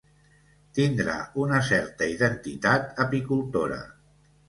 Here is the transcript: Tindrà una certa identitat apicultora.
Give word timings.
Tindrà 0.77 1.17
una 1.45 1.61
certa 1.69 2.09
identitat 2.17 3.01
apicultora. 3.07 3.83